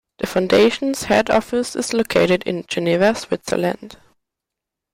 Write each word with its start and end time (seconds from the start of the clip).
The 0.17 0.25
Foundation's 0.25 1.03
head 1.03 1.29
office 1.29 1.75
is 1.75 1.93
located 1.93 2.41
in 2.47 2.65
Geneva, 2.67 3.13
Switzerland. 3.13 3.97